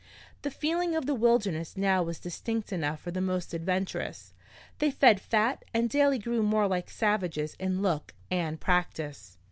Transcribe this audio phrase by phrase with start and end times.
[0.41, 4.33] The feeling of the wilderness now was distinct enough for the most adventurous.
[4.79, 9.37] They fed fat, and daily grew more like savages in look and practice.